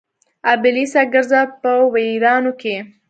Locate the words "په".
1.61-1.71